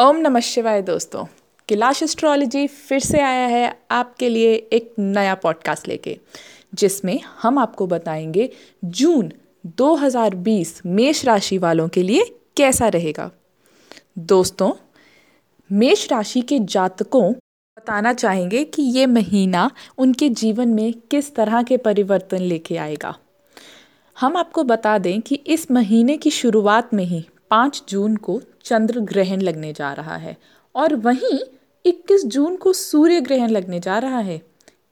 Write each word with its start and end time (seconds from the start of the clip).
ओम 0.00 0.16
नमः 0.16 0.40
शिवाय 0.40 0.82
दोस्तों, 0.82 1.24
कैलाश 1.68 2.02
एस्ट्रोलॉजी 2.02 2.66
फिर 2.66 3.00
से 3.00 3.20
आया 3.20 3.46
है 3.46 3.80
आपके 3.90 4.28
लिए 4.28 4.54
एक 4.54 4.94
नया 4.98 5.34
पॉडकास्ट 5.34 5.88
लेके, 5.88 6.18
जिसमें 6.74 7.20
हम 7.42 7.58
आपको 7.58 7.86
बताएँगे 7.86 8.50
जून 8.84 9.32
2020 9.66 10.82
मेष 10.86 11.24
राशि 11.24 11.58
वालों 11.58 11.88
के 11.88 12.02
लिए 12.02 12.40
कैसा 12.56 12.88
रहेगा। 12.88 13.30
दोस्तों, 14.18 14.72
मेष 15.72 16.12
राशि 16.12 16.40
के 16.40 16.58
जातकों 16.58 17.32
बताना 17.78 18.12
चाहेंगे 18.12 18.64
कि 18.64 18.82
ये 18.82 19.06
महीना 19.06 19.70
उनके 19.98 20.28
जीवन 20.28 20.68
में 20.68 20.92
किस 21.10 21.34
तरह 21.34 21.62
के 21.62 21.76
परिवर्तन 21.76 22.38
लेके 22.38 22.76
आएगा। 22.76 23.18
हम 24.20 24.36
आपको 24.36 24.64
बता 24.64 24.98
दें 24.98 25.20
कि 25.20 25.34
इस 25.34 25.70
महीने 25.70 26.16
की 26.16 26.30
शुरुआत 26.30 26.94
में 26.94 27.04
ही 27.04 27.28
पाँच 27.50 27.82
जून 27.88 28.16
को 28.16 28.42
चंद्र 28.64 29.00
ग्रहण 29.00 29.40
लगने 29.40 29.72
जा 29.72 29.92
रहा 29.92 30.16
है 30.16 30.36
और 30.74 30.94
वहीं 30.94 31.40
21 31.86 32.24
जून 32.24 32.56
को 32.56 32.72
सूर्य 32.72 33.20
ग्रहण 33.20 33.48
लगने 33.48 33.80
जा 33.80 33.98
रहा 33.98 34.18
है। 34.18 34.42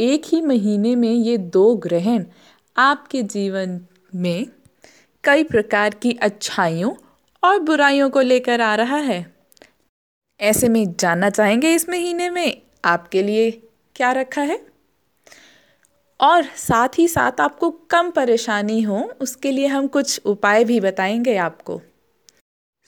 एक 0.00 0.22
ही 0.26 0.40
महीने 0.40 0.96
में 0.96 1.12
ये 1.12 1.38
दो 1.38 1.76
ग्रहण 1.76 2.24
आपके 2.76 3.22
जीवन 3.22 3.86
में 4.14 4.46
कई 5.24 5.44
प्रकार 5.44 5.90
की 5.90 6.12
अच्छाइयों 6.12 6.92
और 7.44 7.58
बुराइयों 7.58 8.10
को 8.10 8.20
लेकर 8.20 8.60
आ 8.60 8.74
रहा 8.74 8.96
है। 8.96 9.34
ऐसे 10.40 10.68
में 10.68 10.96
जानना 10.96 11.30
चाहेंगे 11.30 11.74
इस 11.74 11.88
महीने 11.88 12.30
में 12.30 12.62
आपके 12.84 13.22
लिए 13.22 13.50
क्या 13.94 14.12
रखा 14.12 14.42
है? 14.42 14.66
और 16.20 16.44
साथ 16.44 16.88
ही 16.98 17.08
साथ 17.08 17.40
आपको 17.40 17.70
कम 17.70 18.10
परेशानी 18.10 18.82
हो, 18.82 19.12
उसके 19.20 19.50
लिए 19.50 19.66
हम 19.66 19.86
कुछ 19.86 20.20
उपाय 20.24 20.64
भी 20.64 20.80
बताएँगे 20.80 21.36
आपको। 21.36 21.80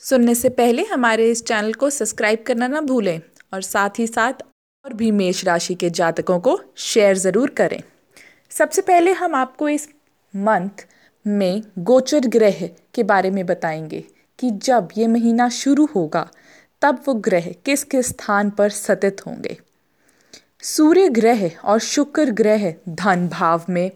सुनने 0.02 0.34
से 0.34 0.48
पहले 0.48 0.82
हमारे 0.84 1.30
इस 1.30 1.44
चैनल 1.44 1.72
को 1.72 1.90
सब्सक्राइब 1.90 2.44
करना 2.46 2.66
ना 2.68 2.80
भूलें 2.80 3.20
और 3.54 3.62
साथ 3.62 3.90
ही 3.98 4.06
साथ 4.06 4.32
और 4.84 4.92
भी 4.92 5.10
मेष 5.10 5.44
राशि 5.44 5.74
के 5.74 5.90
जातकों 5.90 6.40
को 6.40 6.60
शेयर 6.76 7.16
ज़रूर 7.16 7.50
करें। 7.50 7.82
सबसे 8.50 8.82
पहले 8.82 9.12
हम 9.12 9.34
आपको 9.34 9.68
इस 9.68 9.88
मंथ 10.36 10.86
में 11.26 11.62
गोचर 11.78 12.26
ग्रह 12.26 12.70
के 12.94 13.02
बारे 13.02 13.30
में 13.30 13.46
बताएँगे 13.46 14.04
कि 14.38 14.50
जब 14.50 14.88
ये 14.98 15.06
महीना 15.06 15.48
शुरू 15.48 15.86
होगा, 15.86 16.30
तब 16.82 17.02
वो 17.06 17.14
ग्रह 17.14 17.52
किस 17.64 17.84
किस 17.84 18.06
स्थान 18.06 18.50
पर 18.50 18.68
स्थित 18.68 19.26
होंगे। 19.26 19.58
सूर्य 20.62 21.08
ग्रह 21.08 21.50
और 21.64 21.78
शुक्र 21.78 22.30
ग्रह 22.30 22.74
धन 22.88 23.28
भाव 23.28 23.64
में 23.68 23.90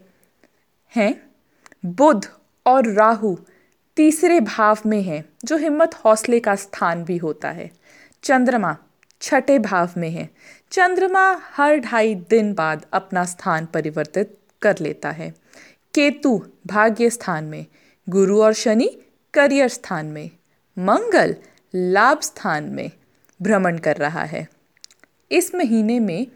हैं, 0.97 1.31
बुध 1.87 2.27
और 2.67 2.93
राहु 2.93 3.37
तीसरे 3.97 4.41
भाव 4.41 4.79
में 4.87 5.03
है। 5.03 5.30
जो 5.45 5.57
हिम्मत 5.57 5.95
हौसले 5.95 6.41
का 6.41 6.55
स्थान 6.55 7.05
भी 7.05 7.17
होता 7.17 7.51
है। 7.51 7.71
चंद्रमा 8.23 8.77
छठे 9.21 9.59
भाव 9.59 9.91
में 9.97 10.11
है। 10.11 10.31
चंद्रमा 10.71 11.41
हर 11.45 11.77
ढाई 11.77 12.15
दिन 12.15 12.55
बाद 12.55 12.87
अपना 12.93 13.25
स्थान 13.25 13.67
परिवर्तित 13.67 14.39
कर 14.63 14.79
लेता 14.81 15.11
है। 15.11 15.35
केतु 15.95 16.47
भाग्य 16.67 17.11
स्थान 17.11 17.45
में, 17.45 17.67
गुरु 18.09 18.43
और 18.43 18.53
शनि 18.53 18.99
करियर 19.35 19.69
स्थान 19.69 20.07
में, 20.07 20.31
मंगल 20.79 21.37
लाभ 21.75 22.21
स्थान 22.21 22.65
में 22.65 22.91
भ्रमण 23.43 23.79
कर 23.79 23.97
रहा 23.97 24.25
है। 24.25 24.49
इस 25.33 25.55
महीने 25.55 26.01
में 26.01 26.27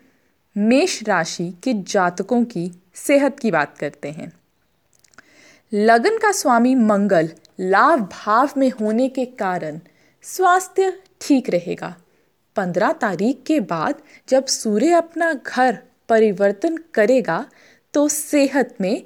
मेष 0.57 1.03
राशि 1.03 1.55
के 1.63 1.75
जातकों 1.75 2.45
की 2.45 2.83
सेहत 2.95 3.39
की 3.39 3.51
बात 3.51 3.79
करते 3.79 4.11
हैं। 4.11 4.33
लगन 5.75 6.19
का 6.19 6.31
स्वामी 6.33 6.75
मंगल 6.75 7.29
लाभ 7.61 8.01
भाव 8.13 8.51
में 8.57 8.71
होने 8.71 9.09
के 9.09 9.25
कारण 9.25 9.79
स्वास्थ्य 10.25 10.93
ठीक 11.21 11.51
रहेगा। 11.51 11.95
पंद्रह 12.57 12.93
तारीख 12.93 13.43
के 13.47 13.59
बाद 13.61 14.03
जब 14.29 14.47
सूर्य 14.47 14.91
अपना 14.91 15.33
घर 15.33 15.79
परिवर्तन 16.09 16.77
करेगा 16.95 17.45
तो 17.95 18.07
सेहत 18.09 18.77
में 18.81 19.03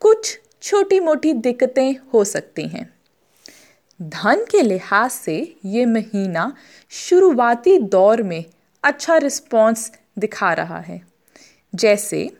कुछ 0.00 0.38
छोटी 0.62 1.00
मोटी 1.00 1.32
दिक्कतें 1.32 1.94
हो 2.14 2.24
सकती 2.24 2.66
हैं। 2.68 2.88
धन 4.00 4.44
के 4.50 4.62
लिहाज 4.62 5.10
से 5.10 5.36
ये 5.64 5.86
महीना 5.86 6.52
शुरुआती 6.90 7.78
दौर 7.78 8.22
में 8.22 8.44
अच्छा 8.84 9.16
रिस्पॉन्स 9.16 9.90
दिखा 10.18 10.52
रहा 10.52 10.80
है। 10.80 11.00
जैसे 11.74 12.30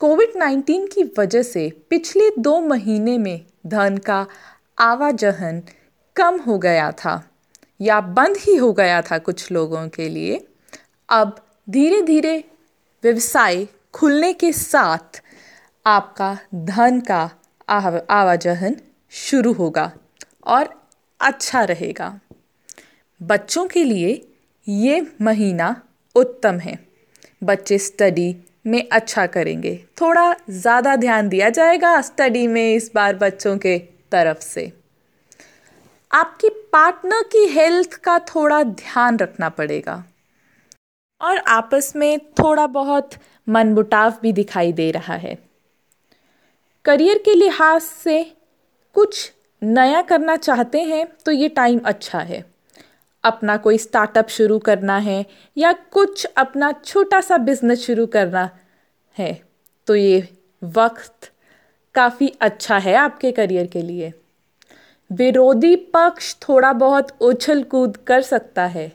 कोविड 0.00 0.32
19 0.36 0.88
की 0.94 1.02
वजह 1.18 1.42
से 1.42 1.70
पिछले 1.90 2.30
दो 2.38 2.60
महीने 2.60 3.18
में 3.18 3.44
धन 3.66 3.96
का 3.96 4.26
आवाजहन 4.78 5.62
कम 6.16 6.38
हो 6.38 6.58
गया 6.58 6.90
था 6.92 7.14
या 7.80 8.00
बंद 8.00 8.36
ही 8.36 8.56
हो 8.56 8.72
गया 8.72 9.02
था 9.02 9.18
कुछ 9.18 9.50
लोगों 9.52 9.88
के 9.88 10.08
लिए। 10.08 10.46
अब 11.08 11.36
धीरे 11.70 12.02
धीरे 12.02 12.44
व्यवसाय 13.02 13.66
खुलने 13.92 14.32
के 14.32 14.52
साथ 14.52 15.22
आपका 15.86 16.38
धन 16.54 17.00
का 17.00 17.30
आवाजहन 18.10 18.76
शुरू 19.10 19.52
होगा 19.52 19.92
और 20.46 20.68
अच्छा 21.20 21.64
रहेगा। 21.64 22.20
बच्चों 23.20 23.66
के 23.66 23.84
लिए 23.84 24.20
ये 24.68 25.00
महीना 25.22 25.74
उत्तम 26.14 26.58
है। 26.58 26.78
बच्चे 27.42 27.78
स्टडी 27.78 28.34
में 28.64 28.88
अच्छा 28.88 29.26
करेंगे। 29.26 29.74
थोड़ा 30.00 30.34
ज़्यादा 30.50 30.94
ध्यान 30.96 31.28
दिया 31.28 31.50
जाएगा 31.50 32.00
स्टडी 32.00 32.46
में 32.46 32.74
इस 32.74 32.90
बार 32.94 33.16
बच्चों 33.16 33.56
के 33.58 33.78
तरफ़ 34.12 34.40
से। 34.40 34.72
आपकी 36.10 36.48
पार्टनर 36.72 37.22
की 37.22 37.46
हेल्थ 37.48 37.94
का 37.94 38.18
थोड़ा 38.26 38.62
ध्यान 38.62 39.18
रखना 39.18 39.48
पड़ेगा। 39.48 40.02
और 41.20 41.38
आपस 41.38 41.92
में 41.96 42.18
थोड़ा 42.34 42.66
बहुत 42.68 43.10
मनमुटाव 43.48 44.14
भी 44.22 44.32
दिखाई 44.32 44.72
दे 44.72 44.90
रहा 44.90 45.14
है। 45.16 45.36
करियर 46.84 47.18
के 47.18 47.34
लिहाज 47.34 47.80
से 47.82 48.22
कुछ 48.96 49.30
नया 49.62 50.02
करना 50.02 50.36
चाहते 50.36 50.82
हैं 50.82 51.06
तो 51.26 51.32
ये 51.32 51.48
टाइम 51.48 51.80
अच्छा 51.84 52.18
है। 52.20 52.44
अपना 53.24 53.56
कोई 53.56 53.78
स्टार्टअप 53.78 54.28
शुरू 54.28 54.58
करना 54.58 54.98
है 54.98 55.24
या 55.56 55.72
कुछ 55.72 56.24
अपना 56.36 56.72
छोटा 56.84 57.20
सा 57.20 57.36
बिज़नेस 57.36 57.86
शुरू 57.86 58.06
करना 58.06 58.48
है 59.16 59.32
तो 59.88 59.94
ये 59.94 60.28
वक्त 60.62 61.30
काफ़ी 61.94 62.28
अच्छा 62.40 62.78
है 62.78 62.94
आपके 62.94 63.32
करियर 63.32 63.66
के 63.66 63.82
लिए। 63.82 64.12
विरोधी 65.10 65.74
पक्ष 65.76 66.34
थोड़ा 66.42 66.72
बहुत 66.72 67.16
उछल 67.20 67.62
कूद 67.62 67.96
कर 67.96 68.22
सकता 68.22 68.66
है। 68.66 68.92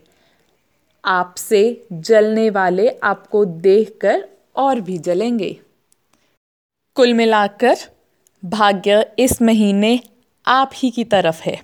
आपसे 1.04 1.62
जलने 1.94 2.50
वाले 2.50 2.90
आपको 3.04 3.44
देखकर 3.46 4.28
और 4.56 4.80
भी 4.80 4.98
जलेंगे। 4.98 5.52
कुल 6.96 7.14
मिलाकर 7.14 7.76
भाग्य 8.44 9.04
इस 9.20 9.42
महीने 9.42 10.00
आप 10.46 10.72
ही 10.76 10.90
की 10.92 11.04
तरफ़ 11.04 11.42
है। 11.42 11.62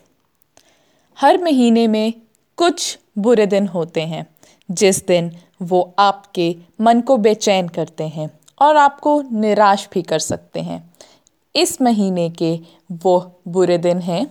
हर 1.17 1.37
महीने 1.37 1.87
में 1.87 2.13
कुछ 2.57 2.99
बुरे 3.17 3.45
दिन 3.45 3.67
होते 3.67 4.01
हैं, 4.01 4.35
जिस 4.71 5.07
दिन 5.07 5.37
वो 5.61 5.93
आपके 5.99 6.55
मन 6.81 7.01
को 7.01 7.17
बेचैन 7.17 7.67
करते 7.67 8.03
हैं 8.03 8.39
और 8.61 8.77
आपको 8.77 9.21
निराश 9.21 9.89
भी 9.93 10.01
कर 10.01 10.19
सकते 10.19 10.59
हैं। 10.59 10.93
इस 11.55 11.81
महीने 11.81 12.29
के 12.29 12.59
वो 12.91 13.31
बुरे 13.47 13.77
दिन 13.77 13.99
हैं, 13.99 14.27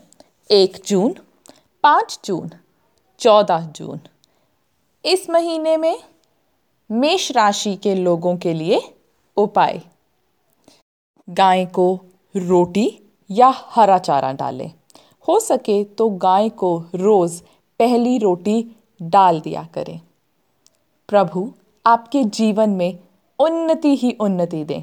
एक 0.50 0.82
जून, 0.86 1.14
पाँच 1.82 2.20
जून, 2.24 2.50
चौदह 3.18 3.60
जून। 3.60 4.00
इस 5.04 5.30
महीने 5.30 5.76
में 5.76 6.02
मेष 6.90 7.32
राशि 7.32 7.76
के 7.76 7.94
लोगों 7.94 8.36
के 8.36 8.54
लिए 8.54 8.94
उपाय। 9.36 9.80
गाय 11.30 11.66
को 11.66 12.00
रोटी 12.36 13.00
या 13.30 13.54
हरा 13.56 13.98
चारा 13.98 14.32
डालें। 14.32 14.72
हो 15.28 15.40
सके 15.40 15.84
तो 15.84 16.08
गाय 16.08 16.48
को 16.48 16.84
रोज़ 16.94 17.42
पहली 17.78 18.18
रोटी 18.18 18.76
डाल 19.02 19.40
दिया 19.40 19.68
करें। 19.74 20.00
प्रभु, 21.08 21.52
आपके 21.86 22.24
जीवन 22.24 22.70
में 22.70 22.98
उन्नति 23.38 23.96
ही 23.96 24.16
उन्नति 24.20 24.64
दें। 24.64 24.82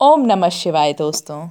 ओम 0.00 0.20
नमः 0.20 0.48
शिवाय 0.48 0.92
दोस्तों। 0.92 1.48